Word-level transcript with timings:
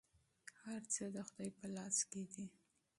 هر 0.63 0.81
څه 0.93 1.03
د 1.15 1.17
خدای 1.27 1.49
په 1.57 1.65
لاس 1.75 1.97
کې 2.11 2.23
دي. 2.33 2.45